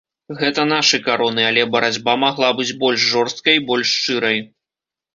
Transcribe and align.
Гэта 0.37 0.63
нашы 0.69 0.99
кароны, 1.07 1.43
але 1.51 1.67
барацьба 1.77 2.17
магла 2.23 2.51
быць 2.63 2.69
больш 2.83 3.07
жорсткай 3.13 3.55
і 3.63 3.67
больш 3.71 3.97
шчырай. 4.03 4.47